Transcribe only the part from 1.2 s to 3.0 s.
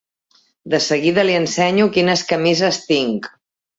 li ensenyo quines camises